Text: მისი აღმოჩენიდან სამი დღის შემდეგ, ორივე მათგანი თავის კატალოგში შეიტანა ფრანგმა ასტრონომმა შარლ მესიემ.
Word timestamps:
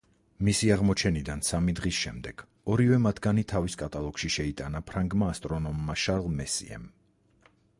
მისი 0.45 0.69
აღმოჩენიდან 0.75 1.43
სამი 1.47 1.75
დღის 1.79 1.99
შემდეგ, 2.05 2.41
ორივე 2.75 2.99
მათგანი 3.03 3.43
თავის 3.53 3.77
კატალოგში 3.83 4.33
შეიტანა 4.37 4.83
ფრანგმა 4.89 5.31
ასტრონომმა 5.35 5.99
შარლ 6.07 6.31
მესიემ. 6.41 6.89